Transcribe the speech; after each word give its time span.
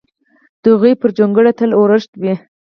د 0.61 0.63
هغوی 0.73 0.93
پر 1.01 1.09
جونګړه 1.17 1.51
تل 1.59 1.71
اورښت 1.79 2.11
وي! 2.21 2.33